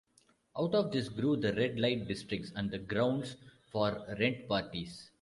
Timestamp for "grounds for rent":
2.79-4.47